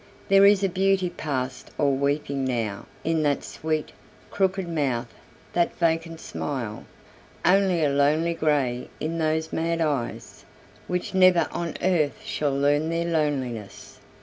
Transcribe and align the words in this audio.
There 0.29 0.47
is 0.47 0.63
a 0.63 0.67
beauty 0.67 1.11
past 1.11 1.69
all 1.77 1.93
weeping 1.93 2.43
now 2.43 2.87
In 3.03 3.21
that 3.21 3.43
sweet, 3.43 3.91
crooked 4.31 4.67
mouth, 4.67 5.13
that 5.53 5.75
vacant 5.77 6.19
smile; 6.19 6.85
Only 7.45 7.83
a 7.83 7.89
lonely 7.91 8.33
grey 8.33 8.89
in 8.99 9.19
those 9.19 9.53
mad 9.53 9.79
eyes, 9.79 10.43
Which 10.87 11.13
never 11.13 11.47
on 11.51 11.75
earth 11.83 12.19
shall 12.23 12.57
learn 12.59 12.89
their 12.89 13.05
loneliness. 13.05 13.99